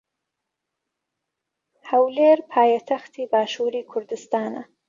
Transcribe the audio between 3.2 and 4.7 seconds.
باشووری کوردستانە.